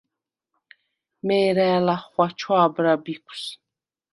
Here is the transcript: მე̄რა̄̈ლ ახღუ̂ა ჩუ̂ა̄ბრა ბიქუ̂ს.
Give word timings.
მე̄რა̄̈ლ 1.25 1.87
ახღუ̂ა 1.95 2.27
ჩუ̂ა̄ბრა 2.39 2.93
ბიქუ̂ს. 3.03 3.43